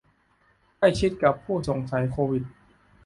[0.77, 2.43] ใกล้ชิดกับผู้สงสัยโควิด